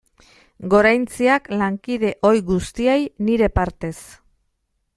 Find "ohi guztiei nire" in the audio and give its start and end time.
2.29-3.51